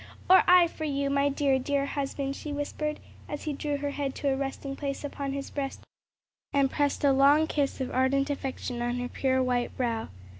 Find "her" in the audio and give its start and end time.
3.77-3.91, 8.95-9.07